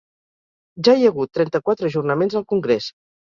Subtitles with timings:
[0.87, 2.89] Ja hi ha hagut trenta-quatre ajornaments al congrés.